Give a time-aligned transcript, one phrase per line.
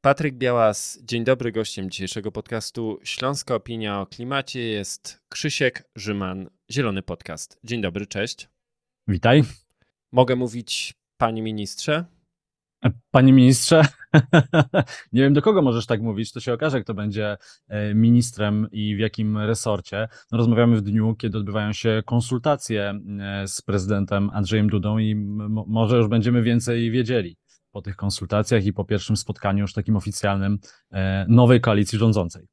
[0.00, 1.52] Patryk Białas, dzień dobry.
[1.52, 7.58] Gościem dzisiejszego podcastu Śląska Opinia o Klimacie jest Krzysiek Rzyman, Zielony Podcast.
[7.64, 8.48] Dzień dobry, cześć.
[9.08, 9.42] Witaj.
[10.12, 12.04] Mogę mówić panie ministrze?
[13.10, 13.82] Panie ministrze,
[15.12, 17.36] nie wiem do kogo możesz tak mówić, to się okaże, kto będzie
[17.68, 20.08] e, ministrem i w jakim resorcie.
[20.32, 25.14] No, rozmawiamy w dniu, kiedy odbywają się konsultacje e, z prezydentem Andrzejem Dudą i
[25.66, 27.36] może już będziemy więcej wiedzieli
[27.78, 30.58] po tych konsultacjach i po pierwszym spotkaniu już takim oficjalnym
[30.92, 32.46] e, nowej koalicji rządzącej.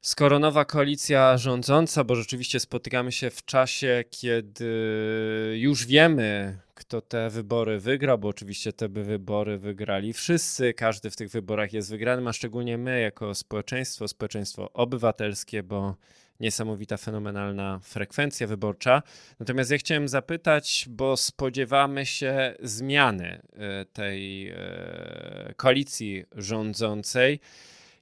[0.00, 4.66] Skoro nowa koalicja rządząca, bo rzeczywiście spotykamy się w czasie, kiedy
[5.60, 11.30] już wiemy, kto te wybory wygra, bo oczywiście te wybory wygrali wszyscy, każdy w tych
[11.30, 15.96] wyborach jest wygrany, a szczególnie my jako społeczeństwo, społeczeństwo obywatelskie, bo
[16.42, 19.02] niesamowita, fenomenalna frekwencja wyborcza.
[19.40, 24.54] Natomiast ja chciałem zapytać, bo spodziewamy się zmiany e, tej e,
[25.56, 27.40] koalicji rządzącej.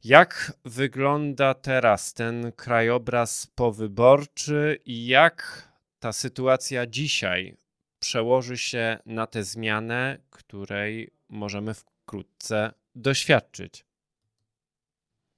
[0.05, 7.57] Jak wygląda teraz ten krajobraz powyborczy i jak ta sytuacja dzisiaj
[7.99, 13.90] przełoży się na tę zmianę, której możemy wkrótce doświadczyć?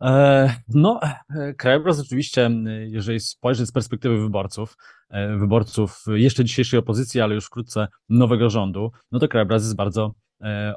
[0.03, 1.01] E, no,
[1.37, 2.51] e, krajobraz oczywiście,
[2.87, 4.77] jeżeli spojrzeć z perspektywy wyborców,
[5.11, 10.15] e, wyborców jeszcze dzisiejszej opozycji, ale już wkrótce nowego rządu, no to krajobraz jest bardzo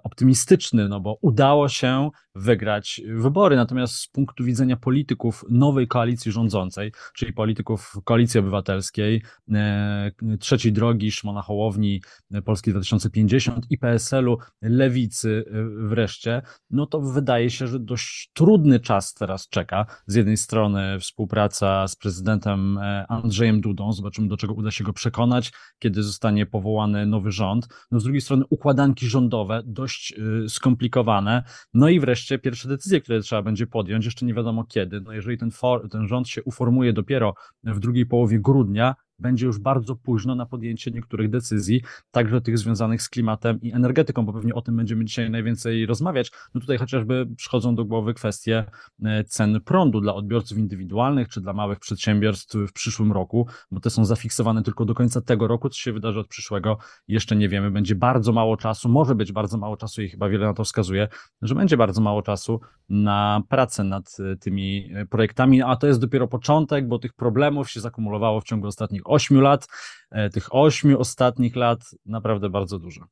[0.03, 3.55] optymistyczny, no bo udało się wygrać wybory.
[3.55, 9.21] Natomiast z punktu widzenia polityków nowej koalicji rządzącej, czyli polityków Koalicji Obywatelskiej,
[9.53, 12.01] e, Trzeciej Drogi, Szmona Hołowni,
[12.45, 15.53] Polski 2050 i PSL-u, Lewicy e,
[15.87, 19.85] wreszcie, no to wydaje się, że dość trudny czas teraz czeka.
[20.07, 22.79] Z jednej strony współpraca z prezydentem
[23.09, 27.67] Andrzejem Dudą, zobaczymy do czego uda się go przekonać, kiedy zostanie powołany nowy rząd.
[27.91, 30.13] No z drugiej strony układanki rządowe, dość
[30.45, 31.43] y, skomplikowane.
[31.73, 35.01] No i wreszcie pierwsze decyzje, które trzeba będzie podjąć, jeszcze nie wiadomo kiedy.
[35.01, 39.59] No jeżeli ten, for, ten rząd się uformuje dopiero w drugiej połowie grudnia, będzie już
[39.59, 41.81] bardzo późno na podjęcie niektórych decyzji,
[42.11, 46.31] także tych związanych z klimatem i energetyką, bo pewnie o tym będziemy dzisiaj najwięcej rozmawiać.
[46.53, 48.65] No tutaj chociażby przychodzą do głowy kwestie
[49.03, 53.89] e, cen prądu dla odbiorców indywidualnych czy dla małych przedsiębiorstw w przyszłym roku, bo te
[53.89, 56.77] są zafiksowane tylko do końca tego roku, co się wydarzy od przyszłego,
[57.07, 57.71] jeszcze nie wiemy.
[57.71, 61.07] Będzie bardzo mało czasu, może być bardzo mało czasu i chyba wiele na to wskazuje,
[61.41, 62.59] że będzie bardzo mało czasu
[62.89, 67.71] na pracę nad e, tymi e, projektami, a to jest dopiero początek, bo tych problemów
[67.71, 69.67] się zakumulowało w ciągu ostatnich ośmiu lat,
[70.11, 73.07] e, tych ośmiu ostatnich lat naprawdę bardzo dużo.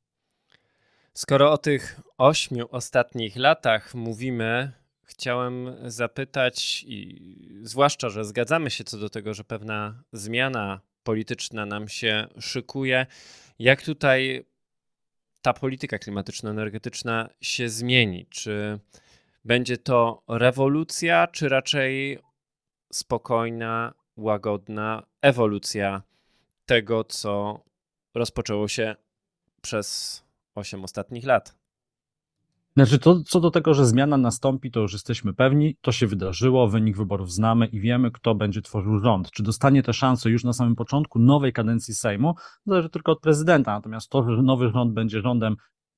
[1.14, 4.72] Skoro o tych ośmiu ostatnich latach mówimy,
[5.04, 11.88] chciałem zapytać, i zwłaszcza, że zgadzamy się co do tego, że pewna zmiana polityczna nam
[11.88, 13.06] się szykuje,
[13.60, 14.46] jak tutaj
[15.42, 18.26] ta polityka klimatyczno-energetyczna się zmieni?
[18.30, 18.80] Czy
[19.46, 22.20] będzie to rewolucja, czy raczej
[22.94, 26.02] spokojna, łagodna ewolucja
[26.66, 27.60] tego, co
[28.14, 28.96] rozpoczęło się
[29.62, 30.24] przez
[30.56, 31.64] 8 ostatnich lat.
[32.76, 36.68] Znaczy, to, co do tego, że zmiana nastąpi, to już jesteśmy pewni, to się wydarzyło,
[36.68, 39.32] wynik wyborów znamy i wiemy, kto będzie tworzył rząd.
[39.32, 42.36] Czy dostanie tę szansę już na samym początku nowej kadencji Sejmu,
[42.66, 43.74] zależy tylko od prezydenta.
[43.74, 45.56] Natomiast to, że nowy rząd będzie rządem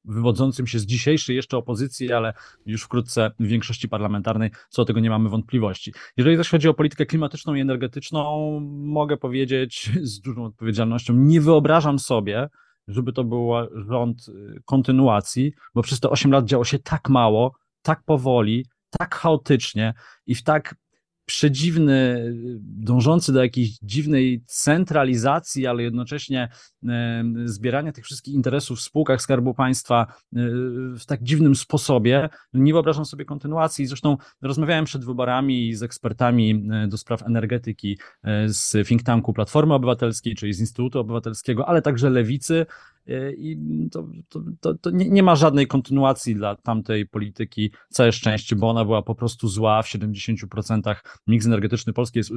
[0.07, 2.33] wywodzącym się z dzisiejszej jeszcze opozycji, ale
[2.65, 5.93] już wkrótce większości parlamentarnej, co do tego nie mamy wątpliwości.
[6.17, 11.99] Jeżeli zaś chodzi o politykę klimatyczną i energetyczną, mogę powiedzieć z dużą odpowiedzialnością, nie wyobrażam
[11.99, 12.49] sobie,
[12.87, 17.55] żeby to był rząd y, kontynuacji, bo przez te 8 lat działo się tak mało,
[17.81, 18.65] tak powoli,
[18.99, 19.93] tak chaotycznie
[20.25, 20.75] i w tak
[21.25, 26.49] przedziwny, dążący do jakiejś dziwnej centralizacji, ale jednocześnie
[27.45, 30.39] zbierania tych wszystkich interesów w spółkach Skarbu Państwa e,
[30.99, 32.29] w tak dziwnym sposobie.
[32.53, 33.85] Nie wyobrażam sobie kontynuacji.
[33.85, 39.73] Zresztą rozmawiałem przed wyborami z ekspertami e, do spraw energetyki e, z think tanku Platformy
[39.73, 42.65] Obywatelskiej, czyli z Instytutu Obywatelskiego, ale także Lewicy,
[43.37, 43.57] i
[43.91, 48.69] to, to, to, to nie, nie, ma żadnej kontynuacji dla tamtej polityki, całe szczęście, bo
[48.69, 49.81] ona była po prostu zła.
[49.81, 50.95] W 70%
[51.27, 52.33] miks energetyczny Polski jest y,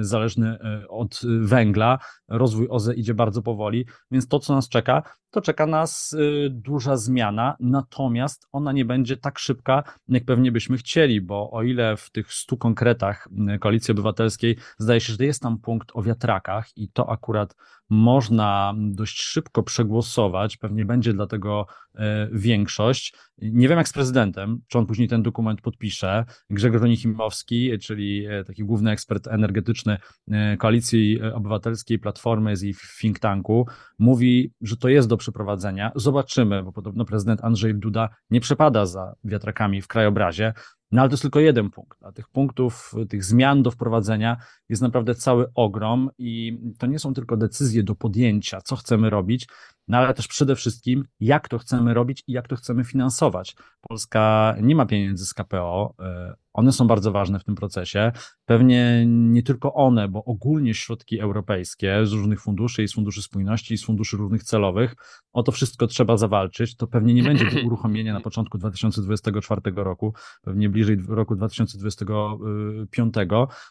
[0.00, 1.98] zależny y, od węgla.
[2.28, 6.96] Rozwój OZE idzie bardzo powoli, więc to, co nas czeka, to czeka nas y, duża
[6.96, 12.10] zmiana, natomiast ona nie będzie tak szybka, jak pewnie byśmy chcieli, bo o ile w
[12.10, 13.28] tych stu konkretach
[13.60, 17.54] Koalicji Obywatelskiej zdaje się, że jest tam punkt o wiatrakach i to akurat
[17.90, 23.14] można dość szybko przegłosować, pewnie będzie dlatego e, większość.
[23.38, 26.24] Nie wiem jak z prezydentem, czy on później ten dokument podpisze.
[26.50, 29.98] Grzegorz Onichimowski, czyli e, taki główny ekspert energetyczny
[30.30, 33.66] e, Koalicji Obywatelskiej Platformy z jej think tanku,
[33.98, 35.92] mówi, że to jest do przeprowadzenia.
[35.94, 40.52] Zobaczymy, bo podobno prezydent Andrzej Duda nie przepada za wiatrakami w krajobrazie.
[40.92, 44.36] No ale to jest tylko jeden punkt, a tych punktów, tych zmian do wprowadzenia
[44.68, 49.48] jest naprawdę cały ogrom i to nie są tylko decyzje do podjęcia, co chcemy robić,
[49.90, 53.56] no ale też przede wszystkim, jak to chcemy robić i jak to chcemy finansować.
[53.88, 58.12] Polska nie ma pieniędzy z KPO, e, one są bardzo ważne w tym procesie.
[58.44, 63.74] Pewnie nie tylko one, bo ogólnie środki europejskie z różnych funduszy, i z funduszy spójności,
[63.74, 64.94] i z funduszy różnych celowych,
[65.32, 66.76] o to wszystko trzeba zawalczyć.
[66.76, 73.14] To pewnie nie będzie do uruchomienia na początku 2024 roku, pewnie bliżej roku 2025.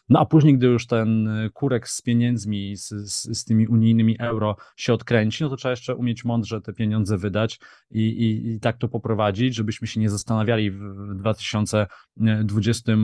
[0.08, 4.56] No a później, gdy już ten kurek z pieniędzmi, z, z, z tymi unijnymi euro
[4.76, 7.58] się odkręci, no to trzeba jeszcze umieć mądrze te pieniądze wydać
[7.90, 12.96] i, i, i tak to poprowadzić, żebyśmy się nie zastanawiali w 2020, y,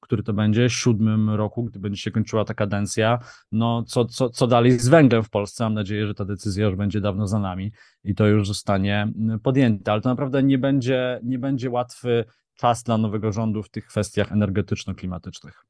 [0.00, 3.18] który to będzie, siódmym roku, gdy będzie się kończyła ta kadencja,
[3.52, 5.64] no co, co, co dalej z węglem w Polsce?
[5.64, 7.72] Mam nadzieję, że ta decyzja już będzie dawno za nami
[8.04, 12.24] i to już zostanie podjęte, ale to naprawdę nie będzie, nie będzie łatwy
[12.56, 15.66] czas dla nowego rządu w tych kwestiach energetyczno-klimatycznych.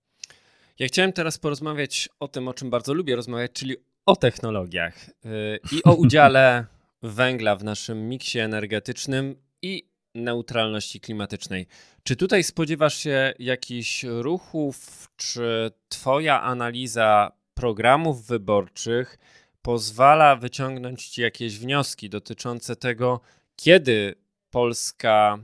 [0.79, 5.59] Ja chciałem teraz porozmawiać o tym, o czym bardzo lubię rozmawiać, czyli o technologiach y,
[5.73, 6.67] i o udziale
[7.03, 11.67] węgla w naszym miksie energetycznym i neutralności klimatycznej.
[12.03, 19.19] Czy tutaj spodziewasz się jakichś ruchów, czy Twoja analiza programów wyborczych
[19.63, 23.21] pozwala wyciągnąć Ci jakieś wnioski dotyczące tego,
[23.57, 24.15] kiedy
[24.51, 25.39] Polska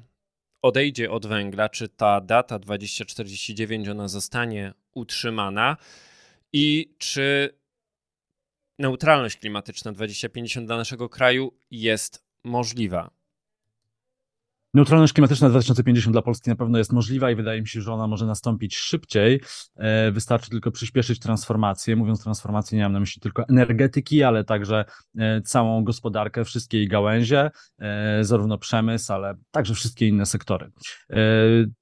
[0.62, 5.76] odejdzie od węgla, czy ta data 2049 ona zostanie utrzymana
[6.53, 7.55] i czy
[8.79, 13.22] neutralność klimatyczna 2050 dla naszego kraju jest możliwa.
[14.75, 18.07] Neutralność klimatyczna 2050 dla Polski na pewno jest możliwa i wydaje mi się, że ona
[18.07, 19.41] może nastąpić szybciej.
[19.77, 21.97] E, wystarczy tylko przyspieszyć transformację.
[21.97, 24.85] Mówiąc transformację, nie mam na myśli tylko energetyki, ale także
[25.19, 30.71] e, całą gospodarkę, wszystkie jej gałęzie, e, zarówno przemysł, ale także wszystkie inne sektory.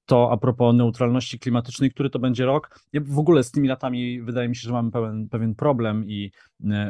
[0.05, 2.79] To a propos neutralności klimatycznej, który to będzie rok.
[2.93, 4.91] Ja w ogóle z tymi latami wydaje mi się, że mamy
[5.29, 6.31] pewien problem i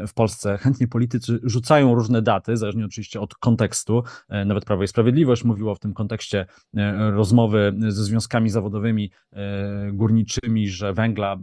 [0.07, 4.03] w Polsce chętnie politycy rzucają różne daty, zależnie oczywiście od kontekstu.
[4.45, 6.45] Nawet Prawo i Sprawiedliwość mówiło w tym kontekście
[6.77, 11.37] e, rozmowy ze związkami zawodowymi e, górniczymi, że węgla,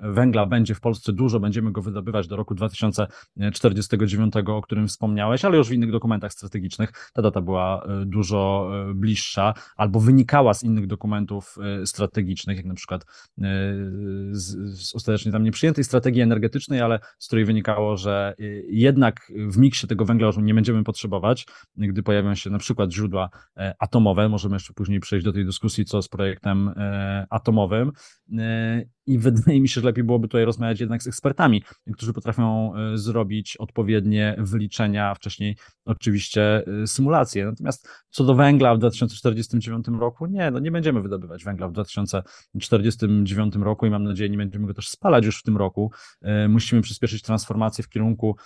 [0.00, 5.56] węgla będzie w Polsce dużo, będziemy go wydobywać do roku 2049, o którym wspomniałeś, ale
[5.56, 10.86] już w innych dokumentach strategicznych ta data była e, dużo bliższa albo wynikała z innych
[10.86, 13.06] dokumentów strategicznych, jak na przykład
[14.30, 18.34] z, z ostatecznie tam nieprzyjętej strategii energetycznej, ale z której wynikało, że
[18.68, 21.46] jednak w miksie tego węgla już nie będziemy potrzebować,
[21.76, 23.30] gdy pojawią się na przykład źródła
[23.78, 24.28] atomowe, atomowe.
[24.28, 27.92] Możemy jeszcze później przejść do tej dyskusji, co z projektem e, atomowym.
[29.08, 31.62] E, I wydaje mi się, że lepiej byłoby tutaj rozmawiać jednak z ekspertami,
[31.92, 37.44] którzy potrafią e, zrobić odpowiednie wyliczenia, wcześniej oczywiście symulacje.
[37.44, 43.56] Natomiast co do węgla w 2049 roku, nie, no nie będziemy wydobywać węgla w 2049
[43.56, 45.92] roku i mam nadzieję, nie będziemy go też spalać już w tym roku.
[46.48, 48.36] Musimy przyspieszyć transformację w kierunku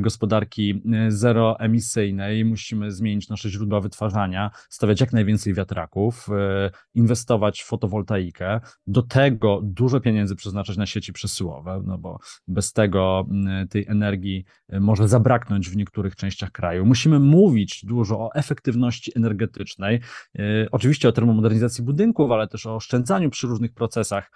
[0.00, 8.60] gospodarki zeroemisyjnej, musimy zmienić nasze źródła wytwarzania, stawiać jak najwięcej wiatraków, e, inwestować w fotowoltaikę,
[8.86, 12.18] do tego dużo pieniędzy przeznaczać na sieci przesyłowe, no bo
[12.48, 13.26] bez tego
[13.70, 16.86] tej energii e, może zabraknąć w niektórych częściach kraju.
[16.86, 20.00] Musimy mówić dużo o efektywności energetycznej,
[20.38, 24.30] e, oczywiście o termomodernizacji budynków, ale też o oszczędzaniu przy różnych procesach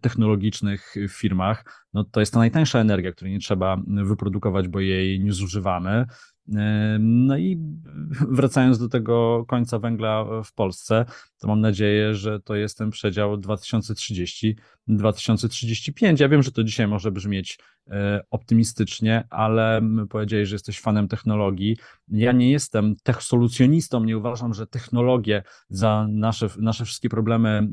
[0.00, 1.86] technologicznych w firmach.
[1.94, 6.06] No to jest ta najtańsza energia, której nie trzeba wyprodukować, bo jej nie zużywamy.
[7.00, 7.58] No i
[8.28, 11.04] wracając do tego końca węgla w Polsce,
[11.38, 16.20] to mam nadzieję, że to jest ten przedział 2030-2035.
[16.20, 17.58] Ja wiem, że to dzisiaj może brzmieć
[17.90, 21.76] e, optymistycznie, ale powiedziałeś, że jesteś fanem technologii.
[22.08, 27.68] Ja nie jestem tech solucjonistą, nie uważam, że technologie za nasze, nasze wszystkie problemy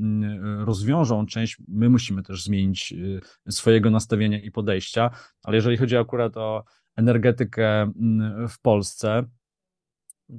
[0.66, 1.26] rozwiążą.
[1.26, 2.94] Część my musimy też zmienić
[3.48, 5.12] e, swojego nastawienia i podejścia,
[5.44, 6.64] ale jeżeli chodzi akurat o
[6.96, 9.24] energetykę mm, w Polsce,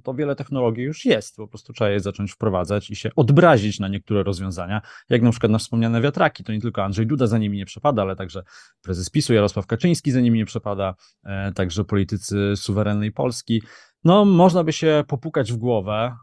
[0.02, 3.88] to wiele technologii już jest, po prostu trzeba je zacząć wprowadzać i się odbrazić na
[3.88, 7.58] niektóre rozwiązania, jak na przykład na wspomniane wiatraki, to nie tylko Andrzej Duda za nimi
[7.58, 8.42] nie przepada, ale także
[8.82, 10.94] prezes PiSu Jarosław Kaczyński za nimi nie przepada,
[11.24, 13.62] e, także politycy suwerennej Polski.
[14.04, 16.16] No, można by się popukać w głowę,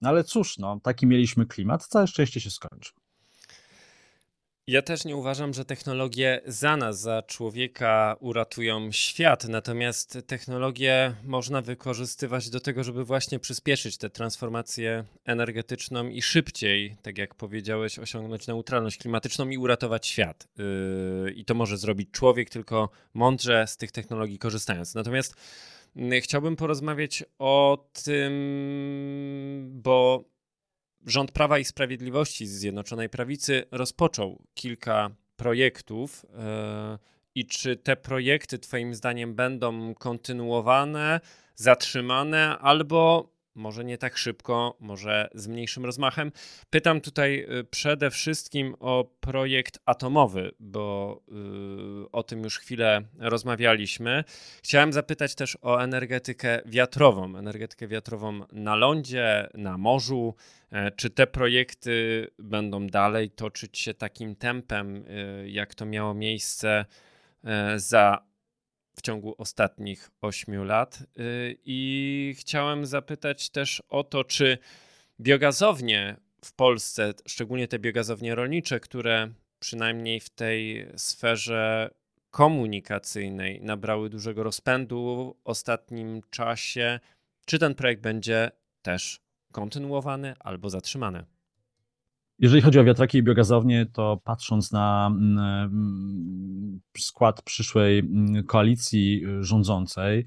[0.00, 3.07] no ale cóż, no, taki mieliśmy klimat, całe szczęście się skończył.
[4.68, 11.62] Ja też nie uważam, że technologie za nas, za człowieka uratują świat, natomiast technologię można
[11.62, 18.46] wykorzystywać do tego, żeby właśnie przyspieszyć tę transformację energetyczną i szybciej, tak jak powiedziałeś, osiągnąć
[18.46, 20.48] neutralność klimatyczną i uratować świat.
[21.24, 24.94] Yy, I to może zrobić człowiek, tylko mądrze z tych technologii korzystając.
[24.94, 25.34] Natomiast
[25.96, 28.32] yy, chciałbym porozmawiać o tym,
[29.82, 30.24] bo
[31.10, 36.26] rząd Prawa i Sprawiedliwości z Zjednoczonej Prawicy rozpoczął kilka projektów.
[36.38, 36.98] E,
[37.34, 41.20] I czy te projekty, Twoim zdaniem, będą kontynuowane,
[41.54, 46.32] zatrzymane, albo może nie tak szybko, może z mniejszym rozmachem.
[46.70, 51.20] Pytam tutaj y, przede wszystkim o projekt atomowy, bo
[52.04, 54.24] y, o tym już chwilę rozmawialiśmy.
[54.62, 60.34] Chciałem zapytać też o energetykę wiatrową, energetykę wiatrową na lądzie, na morzu.
[60.72, 66.84] E, czy te projekty będą dalej toczyć się takim tempem, y, jak to miało miejsce
[67.44, 68.27] e, za
[68.98, 70.98] w ciągu ostatnich 8 lat.
[71.18, 74.58] Y, I chciałem zapytać też o to, czy
[75.20, 79.28] biogazownie w Polsce, szczególnie te biogazownie rolnicze, które
[79.60, 81.90] przynajmniej w tej sferze
[82.30, 87.00] komunikacyjnej nabrały dużego rozpędu w ostatnim czasie,
[87.46, 88.50] czy ten projekt będzie
[88.82, 89.20] też
[89.52, 91.24] kontynuowany albo zatrzymany?
[92.38, 99.22] Jeżeli chodzi o wiatraki i biogazownie, to patrząc na mm, mm, skład przyszłej mm, koalicji
[99.40, 100.26] rządzącej,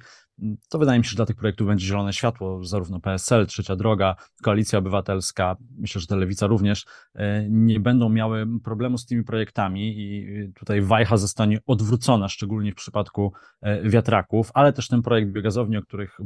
[0.69, 4.15] to wydaje mi się, że dla tych projektów będzie zielone światło, zarówno PSL, Trzecia Droga,
[4.43, 9.93] Koalicja Obywatelska, myślę, że ta Lewica również, e, nie będą miały problemu z tymi projektami
[9.97, 15.77] i tutaj wajcha zostanie odwrócona, szczególnie w przypadku e, wiatraków, ale też ten projekt biogazowni,
[15.77, 16.17] o których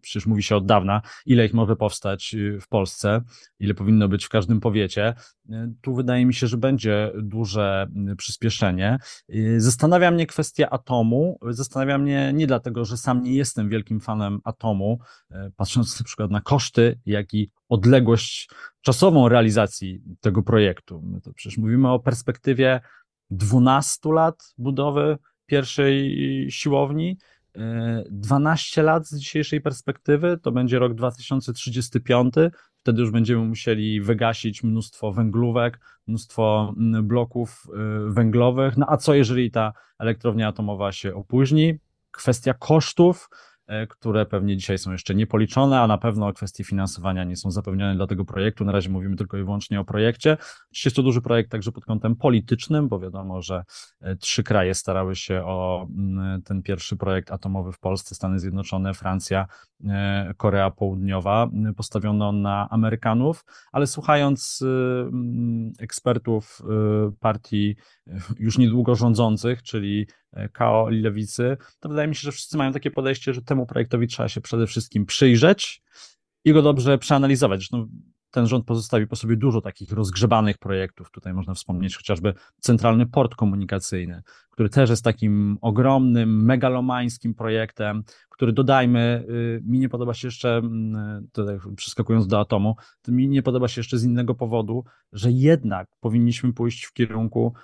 [0.00, 3.22] przecież mówi się od dawna, ile ich może powstać e, w Polsce,
[3.60, 5.14] ile powinno być w każdym powiecie,
[5.80, 7.86] tu wydaje mi się, że będzie duże
[8.16, 8.98] przyspieszenie.
[9.56, 14.98] Zastanawia mnie kwestia atomu, zastanawia mnie nie dlatego, że sam nie jestem wielkim fanem atomu,
[15.30, 18.48] e, patrząc na przykład na koszty, jak i odległość
[18.80, 21.02] czasową realizacji tego projektu.
[21.02, 22.80] My to przecież mówimy o perspektywie
[23.30, 26.16] 12 lat budowy pierwszej
[26.50, 27.18] siłowni,
[28.10, 32.34] 12 e, lat z dzisiejszej perspektywy to będzie rok 2035.
[32.76, 38.76] Wtedy już będziemy musieli wygasić mnóstwo węglówek, mnóstwo bloków e, węglowych.
[38.76, 41.74] No a co jeżeli ta elektrownia atomowa się opóźni?
[42.16, 43.28] Kwestia kosztów,
[43.66, 47.94] e, które pewnie dzisiaj są jeszcze niepoliczone, a na pewno kwestie finansowania nie są zapewnione
[47.94, 48.64] dla tego projektu.
[48.64, 50.32] Na razie mówimy tylko i wyłącznie o projekcie.
[50.32, 53.64] Oczywiście jest to duży projekt także pod kątem politycznym, bo wiadomo, że
[54.00, 58.94] e, trzy kraje starały się o mm, ten pierwszy projekt atomowy w Polsce, Stany Zjednoczone,
[58.94, 59.46] Francja,
[59.86, 61.50] e, Korea Południowa.
[61.76, 64.64] Postawiono na Amerykanów, ale słuchając
[65.78, 66.62] ekspertów
[67.20, 67.76] partii
[68.38, 70.06] już niedługo rządzących, czyli
[70.52, 74.06] KO i Lewicy, to wydaje mi się, że wszyscy mają takie podejście, że temu projektowi
[74.06, 75.82] trzeba się przede wszystkim przyjrzeć
[76.44, 77.60] i go dobrze przeanalizować.
[77.60, 77.88] Zresztą
[78.34, 81.10] ten rząd pozostawi po sobie dużo takich rozgrzebanych projektów.
[81.10, 88.52] Tutaj można wspomnieć chociażby centralny port komunikacyjny, który też jest takim ogromnym, megalomańskim projektem, który
[88.52, 93.42] dodajmy, y, mi nie podoba się jeszcze, mm, tutaj przeskakując do atomu, to mi nie
[93.42, 97.54] podoba się jeszcze z innego powodu, że jednak powinniśmy pójść w kierunku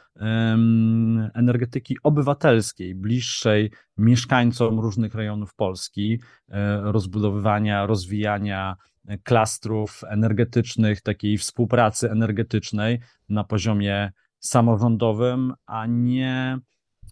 [1.35, 8.77] energetyki obywatelskiej, bliższej mieszkańcom różnych rejonów Polski, e, rozbudowywania, rozwijania
[9.19, 16.59] klastrów energetycznych, takiej współpracy energetycznej na poziomie samorządowym, a nie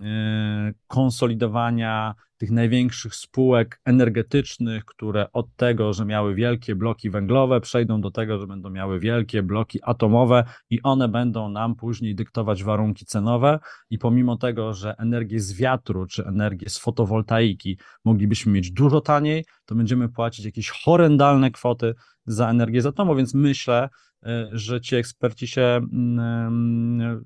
[0.01, 0.05] y,
[0.87, 8.11] konsolidowania tych największych spółek energetycznych, które od tego, że miały wielkie bloki węglowe, przejdą do
[8.11, 13.59] tego, że będą miały wielkie bloki atomowe i one będą nam później dyktować warunki cenowe.
[13.91, 19.45] I pomimo tego, że energię z wiatru czy energię z fotowoltaiki moglibyśmy mieć dużo taniej,
[19.65, 21.95] to będziemy płacić jakieś horrendalne kwoty
[22.27, 23.89] za energię z atomu, więc myślę,
[24.27, 27.25] y, że ci eksperci się mm,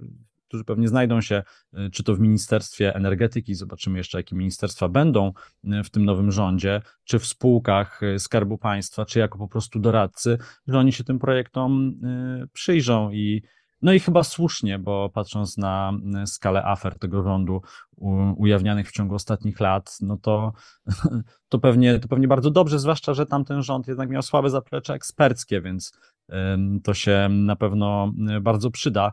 [0.53, 1.43] którzy pewnie znajdą się,
[1.75, 5.33] y, czy to w Ministerstwie Energetyki, zobaczymy jeszcze, jakie ministerstwa będą
[5.65, 9.79] y, w tym nowym rządzie, czy w spółkach y, Skarbu Państwa, czy jako po prostu
[9.79, 12.01] doradcy, że oni się tym projektom
[12.53, 13.43] przyjrzą i
[13.83, 15.93] no i chyba słusznie, bo patrząc na
[16.27, 17.63] skalę afer tego rządu
[18.37, 20.53] ujawnianych w ciągu ostatnich lat, no to,
[21.49, 25.61] to, pewnie, to pewnie bardzo dobrze, zwłaszcza, że tamten rząd jednak miał słabe zaplecze eksperckie,
[25.61, 25.93] więc
[26.85, 28.13] to się na pewno
[28.43, 29.13] bardzo przyda.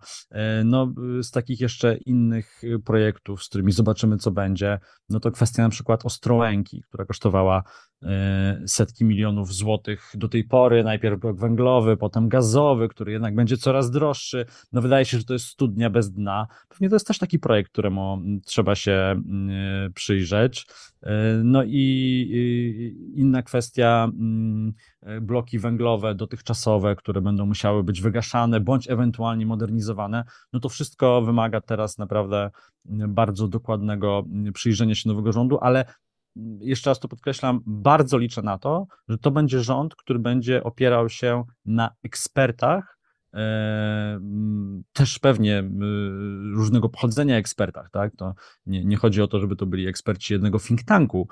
[0.66, 5.70] No, z takich jeszcze innych projektów, z którymi zobaczymy, co będzie, no to kwestia na
[5.70, 7.64] przykład Ostrołęki, która kosztowała
[8.04, 10.84] E, setki milionów złotych do tej pory.
[10.84, 14.46] Najpierw blok węglowy, potem gazowy, który jednak będzie coraz droższy.
[14.72, 16.48] No wydaje się, że to jest studnia bez dna.
[16.70, 19.20] Pewnie to jest też taki projekt, któremu trzeba się e,
[19.96, 20.66] przyjrzeć.
[21.02, 24.12] E, no i inna kwestia,
[25.22, 30.24] bloki węglowe dotychczasowe, które będą musiały być wygaszane bądź ewentualnie modernizowane.
[30.54, 32.50] No to wszystko wymaga teraz naprawdę
[33.08, 35.86] bardzo dokładnego przyjrzenia się nowego rządu, ale
[36.60, 41.10] jeszcze raz to podkreślam, bardzo liczę na to, że to będzie rząd, który będzie opierał
[41.10, 42.99] się na ekspertach, e,
[44.94, 45.64] też pewnie
[46.54, 48.16] różnego pochodzenia ekspertach, tak?
[48.16, 48.34] To
[48.66, 51.28] nie, nie chodzi o to, żeby to byli eksperci jednego think tanku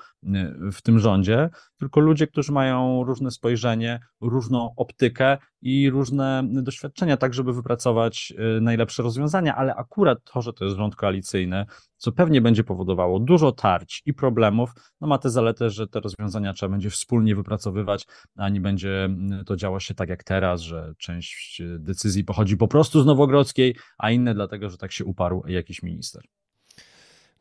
[0.72, 1.50] w tym rządzie,
[1.80, 8.62] tylko ludzie, którzy mają różne spojrzenie, różną optykę i różne doświadczenia, tak żeby wypracować y,
[8.62, 11.66] najlepsze rozwiązania, ale akurat to, że to jest rząd koalicyjny,
[11.98, 14.70] co pewnie będzie powodowało dużo tarć i problemów,
[15.02, 19.10] no ma tę zaletę, że te rozwiązania trzeba będzie wspólnie wypracowywać, a nie będzie
[19.42, 23.06] y, to działo się tak jak teraz, że część y, decyzji pochodzi po prostu z
[23.06, 26.24] Nowogrodzkiej, a inne dlatego, że tak się uparł jakiś minister.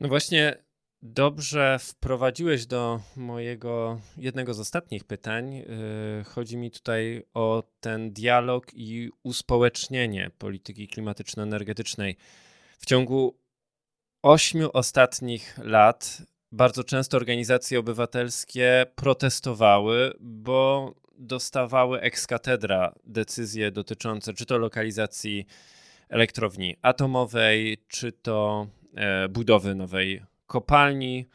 [0.00, 0.66] No właśnie
[1.02, 5.56] Dobrze wprowadziłeś do mojego jednego z ostatnich pytań.
[5.56, 5.64] Y,
[6.24, 12.16] chodzi mi tutaj o ten dialog i uspołecznienie polityki klimatyczno-energetycznej.
[12.78, 13.38] W ciągu
[14.26, 24.46] ośmiu ostatnich lat bardzo często organizacje obywatelskie protestowały, bo dostawały ex cathedra decyzje dotyczące czy
[24.46, 25.46] to lokalizacji
[26.08, 31.26] elektrowni atomowej, czy to e, budowy nowej kopalni,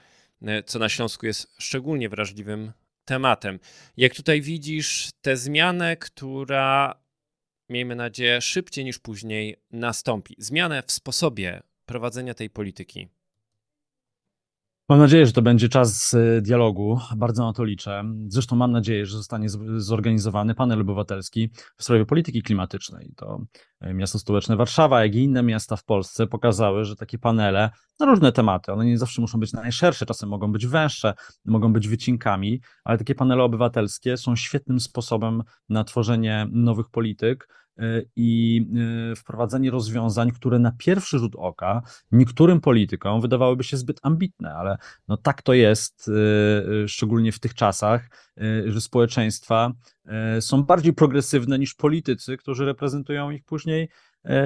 [0.42, 2.72] e, co na Śląsku jest szczególnie wrażliwym
[3.06, 3.60] tematem.
[3.98, 6.96] Jak tutaj widzisz tę zmianę, która
[7.70, 10.36] miejmy nadzieję szybciej niż później nastąpi.
[10.38, 13.10] Zmianę w sposobie prowadzenia tej polityki.
[14.92, 17.00] Mam nadzieję, że to będzie czas e, dialogu.
[17.18, 18.04] Bardzo na to liczę.
[18.28, 23.14] Zresztą mam nadzieję, że zostanie zorganizowany panel obywatelski w sprawie polityki klimatycznej.
[23.16, 23.42] To
[23.82, 27.70] e, miasto stołeczne Warszawa, jak i inne miasta w Polsce pokazały, że takie panele
[28.00, 31.14] na różne tematy, one nie zawsze muszą być najszersze, czasem mogą być węższe,
[31.46, 37.48] mogą być wycinkami, ale takie panele obywatelskie są świetnym sposobem na tworzenie nowych polityk
[38.16, 38.66] i
[39.12, 44.78] e, wprowadzenie rozwiązań, które na pierwszy rzut oka niektórym politykom wydawałyby się zbyt ambitne, ale
[45.08, 46.10] no tak to jest,
[46.84, 48.10] e, szczególnie w tych czasach,
[48.66, 49.72] że społeczeństwa
[50.40, 53.90] są bardziej progresywne niż politycy, którzy reprezentują ich później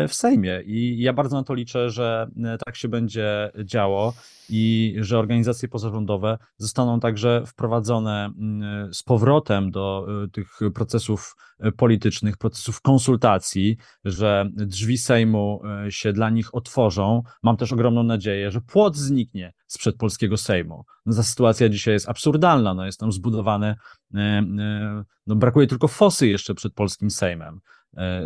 [0.08, 0.62] w Sejmie.
[0.66, 2.28] I ja bardzo na to liczę, że
[2.66, 4.14] tak się będzie działo
[4.50, 11.36] i że organizacje pozarządowe zostaną także wprowadzone mm, z powrotem do y, tych procesów
[11.78, 17.24] politycznych, procesów konsultacji, że drzwi Sejmu się dla nich otworzą.
[17.44, 20.86] Mam też ogromną nadzieję, że płot zniknie sprzed polskiego Sejmu.
[21.06, 22.74] No, ta sytuacja dzisiaj jest absurdalna.
[22.74, 23.76] No, jest tam zbudowane,
[25.28, 27.60] no, brakuje tylko fosy jeszcze przed polskim Sejmem.
[27.98, 28.24] E, e,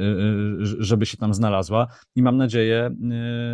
[0.61, 1.87] żeby się tam znalazła.
[2.15, 2.91] I mam nadzieję, e,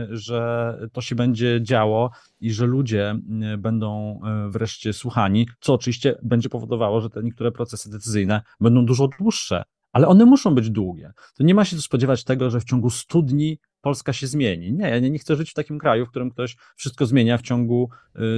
[0.10, 3.15] że to się będzie działo i że ludzie
[3.58, 9.63] będą wreszcie słuchani, co oczywiście będzie powodowało, że te niektóre procesy decyzyjne będą dużo dłuższe,
[9.91, 11.12] ale one muszą być długie.
[11.38, 14.73] To nie ma się spodziewać tego, że w ciągu 100 dni Polska się zmieni.
[14.73, 17.89] Nie, ja nie chcę żyć w takim kraju, w którym ktoś wszystko zmienia w ciągu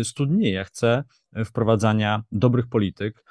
[0.03, 0.51] 100 dni.
[0.51, 1.03] Ja chcę
[1.45, 3.23] wprowadzania dobrych polityk,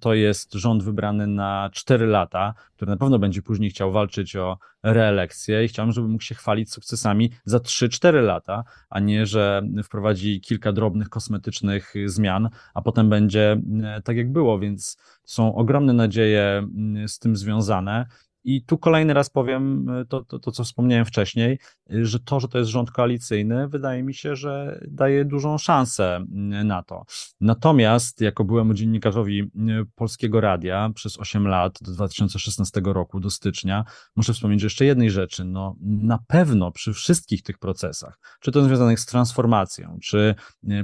[0.00, 4.58] to jest rząd wybrany na 4 lata, który na pewno będzie później chciał walczyć o
[4.82, 10.40] reelekcję i chciałbym, żeby mógł się chwalić sukcesami za 3-4 lata, a nie, że wprowadzi
[10.40, 16.66] kilka drobnych kosmetycznych zmian, a potem będzie e, tak jak było, więc są ogromne nadzieje
[17.06, 18.06] z tym związane
[18.44, 21.58] i tu kolejny raz powiem e, to, to, to, co wspomniałem wcześniej,
[21.92, 26.16] e, że to, że to jest rząd koalicyjny, wydaje mi się, że daje dużą szansę
[26.16, 27.04] mm, na to.
[27.40, 29.50] Natomiast, jako byłemu dziennikarzowi
[29.94, 33.84] Polskiego Radia przez 8 lat, do 2016 roku, do stycznia,
[34.16, 35.44] muszę wspomnieć jeszcze jednej rzeczy.
[35.44, 40.34] No, na pewno przy wszystkich tych procesach, czy to związanych z transformacją, czy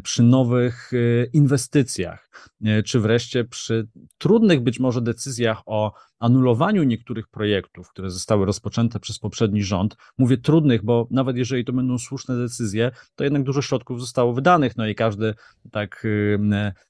[0.03, 0.91] przy nowych
[1.33, 2.31] inwestycjach,
[2.85, 9.19] czy wreszcie przy trudnych być może decyzjach o anulowaniu niektórych projektów, które zostały rozpoczęte przez
[9.19, 9.97] poprzedni rząd.
[10.19, 14.77] Mówię trudnych, bo nawet jeżeli to będą słuszne decyzje, to jednak dużo środków zostało wydanych,
[14.77, 15.35] no i każdy
[15.71, 16.39] tak y,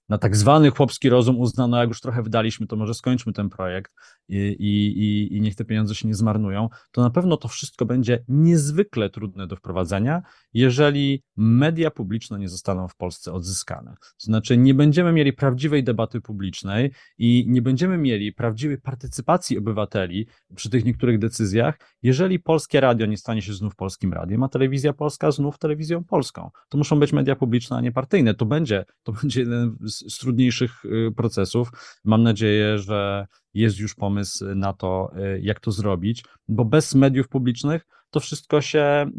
[0.08, 3.92] na tak zwany chłopski rozum uznano, jak już trochę wydaliśmy, to może skończmy ten projekt
[4.28, 8.24] i, i, i niech te pieniądze się nie zmarnują, to na pewno to wszystko będzie
[8.28, 13.94] niezwykle trudne do wprowadzenia, jeżeli media publiczne nie zostaną w Polsce odzyskane.
[14.00, 19.58] To znaczy, nie będziemy mieli prawdziwej debaty publicznej i nie będziemy mieli prawdziwej partycypacji partycypacji
[19.58, 24.48] obywateli przy tych niektórych decyzjach, jeżeli polskie radio nie stanie się znów polskim radiem, a
[24.48, 26.50] telewizja polska znów telewizją polską.
[26.68, 28.34] To muszą być media publiczne, a nie partyjne.
[28.34, 31.70] To będzie, to będzie jeden z, trudniejszych y, procesów.
[32.04, 37.28] Mam nadzieję, że jest już pomysł na to, y, jak to zrobić, bo bez mediów
[37.28, 39.10] publicznych to wszystko się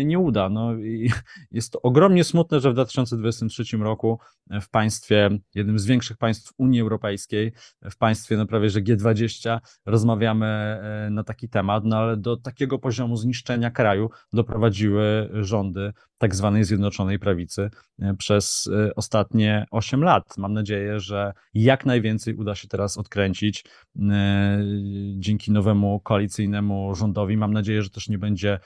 [0.00, 0.48] y, nie uda.
[0.48, 0.70] No,
[1.50, 4.18] jest to ogromnie smutne, że w 2023 roku
[4.60, 7.52] w państwie, jednym z większych państw Unii Europejskiej,
[7.90, 12.78] w państwie no prawie że G20, rozmawiamy y, na taki temat, no ale do takiego
[12.78, 17.70] poziomu zniszczenia kraju doprowadziły rządy tak zwanej Zjednoczonej Prawicy
[18.18, 20.38] przez ostatnie 8 lat.
[20.38, 23.64] Mam nadzieję, że jak najwięcej uda się teraz odkręcić
[25.16, 27.36] dzięki nowemu koalicyjnemu rządowi.
[27.36, 28.58] Mam nadzieję, że też nie będzie y,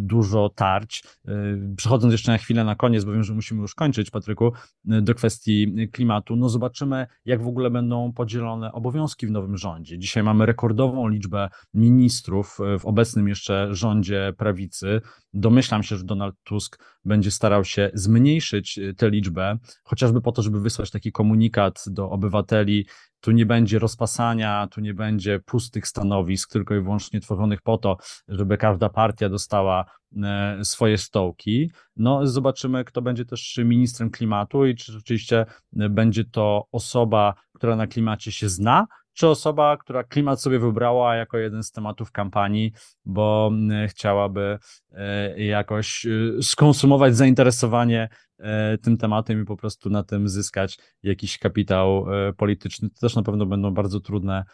[0.00, 1.04] dużo tarć.
[1.28, 4.52] Y, przechodząc jeszcze na chwilę na koniec, bo wiem, że musimy już kończyć, Patryku,
[4.92, 9.98] y, do kwestii klimatu, no zobaczymy, jak w ogóle będą podzielone obowiązki w nowym rządzie.
[9.98, 15.00] Dzisiaj mamy rekordową liczbę ministrów w obecnym jeszcze rządzie prawicy.
[15.32, 20.60] Domyślam się, że Donald Tusk będzie starał się zmniejszyć tę liczbę, chociażby po to, żeby
[20.60, 22.86] wysłać taki komunikat do obywateli,
[23.20, 27.96] tu nie będzie rozpasania, tu nie będzie pustych stanowisk, tylko i wyłącznie tworzonych po to,
[28.28, 29.84] żeby każda partia dostała
[30.22, 31.70] e, swoje stołki.
[31.96, 37.86] No, zobaczymy, kto będzie też ministrem klimatu i czy rzeczywiście będzie to osoba, która na
[37.86, 38.86] klimacie się zna,
[39.20, 42.72] czy osoba, która klimat sobie wybrała jako jeden z tematów kampanii,
[43.04, 43.52] bo
[43.88, 44.58] chciałaby
[44.92, 51.38] e, jakoś e, skonsumować zainteresowanie e, tym tematem i po prostu na tym zyskać jakiś
[51.38, 52.06] kapitał
[52.36, 52.90] polityczny.
[52.90, 54.44] To też na pewno będą bardzo trudne,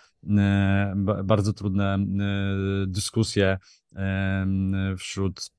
[1.25, 1.99] bardzo trudne
[2.87, 3.59] dyskusje
[4.99, 5.51] wśród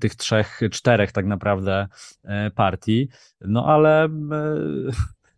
[0.00, 1.88] tych trzech, czterech tak naprawdę
[2.54, 3.08] partii.
[3.40, 4.08] No ale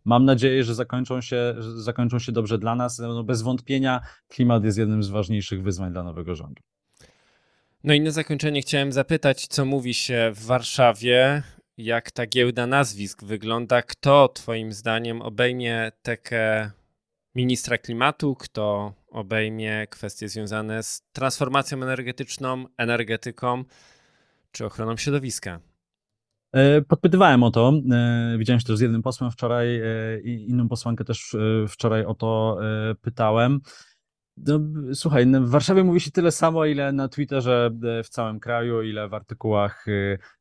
[0.04, 2.98] Mam nadzieję, że zakończą się, że zakończą się dobrze dla nas.
[2.98, 6.62] No bez wątpienia klimat jest jednym z ważniejszych wyzwań dla nowego rządu.
[7.84, 11.42] No i na zakończenie chciałem zapytać, co mówi się w Warszawie,
[11.76, 16.70] jak ta giełda nazwisk wygląda, kto Twoim zdaniem obejmie tekę
[17.34, 23.64] ministra klimatu, kto obejmie kwestie związane z transformacją energetyczną, energetyką
[24.52, 25.60] czy ochroną środowiska?
[26.52, 27.72] E, podpytywałem o to.
[27.92, 31.36] E, widziałem się też z jednym posłem wczoraj e, i inną posłankę też
[31.68, 32.58] wczoraj o to
[33.00, 33.60] pytałem.
[34.36, 34.60] No,
[34.94, 37.70] słuchaj, no, w Warszawie mówi się tyle samo, ile na Twitterze
[38.04, 39.86] w całym kraju, ile w artykułach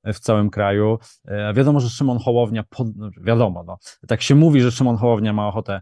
[0.05, 0.97] w całym kraju.
[1.55, 2.87] Wiadomo, że Szymon Hołownia, pod...
[2.95, 5.81] No, wiadomo, no, tak się mówi, że Szymon Hołownia ma ochotę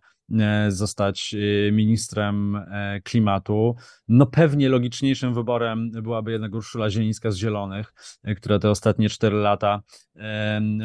[0.67, 3.75] zostać e, ministrem e, klimatu.
[4.07, 7.93] No pewnie logiczniejszym wyborem byłaby jednak Urszula Zielińska z Zielonych,
[8.37, 9.81] która te ostatnie cztery lata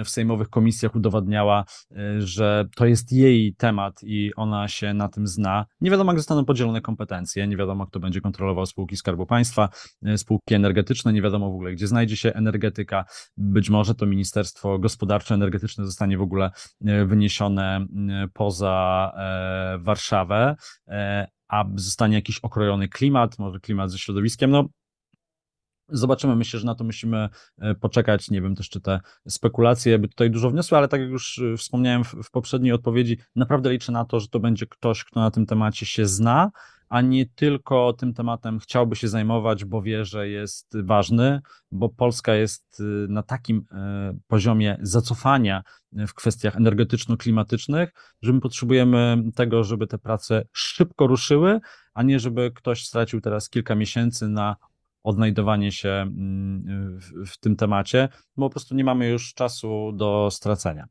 [0.04, 1.64] w sejmowych komisjach udowadniała,
[2.18, 5.66] że to jest jej temat i ona się na tym zna.
[5.80, 9.68] Nie wiadomo, jak zostaną podzielone kompetencje, nie wiadomo, kto będzie kontrolował spółki Skarbu Państwa,
[10.16, 13.04] spółki energetyczne, nie wiadomo w ogóle, gdzie znajdzie się energetyka.
[13.36, 16.50] Być może to Ministerstwo Gospodarcze-Energetyczne zostanie w ogóle
[17.06, 17.86] wyniesione
[18.32, 19.12] poza
[19.78, 20.56] Warszawę,
[20.88, 24.50] e, a zostanie jakiś okrojony klimat, może klimat ze środowiskiem.
[24.50, 24.68] No,
[25.88, 28.30] Zobaczymy, myślę, że na to musimy e, poczekać.
[28.30, 31.56] Nie wiem też, czy te spekulacje by tutaj dużo wniosły, ale tak jak już e,
[31.56, 35.30] wspomniałem w, w poprzedniej odpowiedzi, naprawdę liczę na to, że to będzie ktoś, kto na
[35.30, 36.50] tym temacie się zna,
[36.92, 42.34] a nie tylko tym tematem chciałby się zajmować, bo wie, że jest ważny, bo Polska
[42.34, 43.64] jest y, na takim y,
[44.26, 51.60] poziomie zacofania w kwestiach energetyczno-klimatycznych, że my potrzebujemy tego, żeby te prace szybko ruszyły,
[51.94, 54.56] a nie żeby ktoś stracił teraz kilka miesięcy na
[55.02, 60.28] odnajdowanie się mm, w, w tym temacie, bo po prostu nie mamy już czasu do
[60.30, 60.86] stracenia.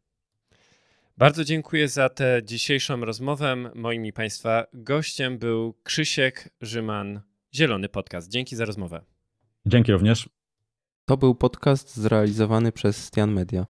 [1.21, 3.55] Bardzo dziękuję za tę dzisiejszą rozmowę.
[3.75, 7.21] Moim i Państwa gościem był Krzysiek Rzyman,
[7.55, 8.29] Zielony Podcast.
[8.31, 9.01] Dzięki za rozmowę.
[9.65, 10.29] Dzięki również.
[11.05, 13.65] To był podcast zrealizowany przez Stian Media.